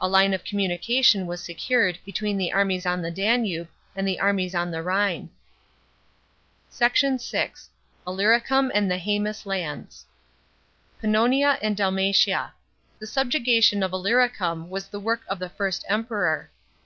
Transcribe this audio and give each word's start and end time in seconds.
A 0.00 0.08
line 0.08 0.32
uf 0.32 0.44
communication 0.44 1.26
was 1.26 1.44
secured 1.44 1.98
between 2.06 2.38
the 2.38 2.54
armies 2.54 2.86
on 2.86 3.02
the 3.02 3.10
Danube 3.10 3.68
and 3.94 4.08
the 4.08 4.18
armies 4.18 4.54
on 4.54 4.70
the 4.70 4.82
Rhine. 4.82 5.28
SBOT. 6.72 7.20
VL— 7.30 7.66
ILLYRICUM 8.06 8.70
AND 8.74 8.90
THE 8.90 8.96
HMMUB 8.96 9.44
LANDS.§ 9.44 10.06
11. 11.02 11.02
PANNONIA 11.02 11.58
AND 11.60 11.76
DALMATIA.— 11.76 12.54
The 12.98 13.06
subjugation 13.06 13.82
of 13.82 13.92
Illyricum 13.92 14.70
was 14.70 14.88
the 14.88 14.98
work 14.98 15.20
of 15.28 15.38
the 15.38 15.50
first 15.50 15.84
Emperor. 15.86 16.50